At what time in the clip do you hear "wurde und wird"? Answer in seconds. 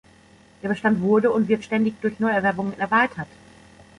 1.01-1.63